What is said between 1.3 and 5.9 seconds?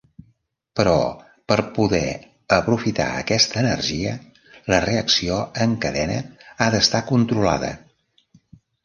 per poder aprofitar aquesta energia, la reacció en